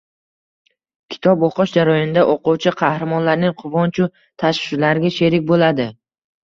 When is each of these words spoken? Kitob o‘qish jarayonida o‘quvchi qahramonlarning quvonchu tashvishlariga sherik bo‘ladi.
Kitob 1.15 1.45
o‘qish 1.49 1.75
jarayonida 1.75 2.25
o‘quvchi 2.33 2.73
qahramonlarning 2.81 3.57
quvonchu 3.63 4.13
tashvishlariga 4.47 5.17
sherik 5.23 5.49
bo‘ladi. 5.55 5.93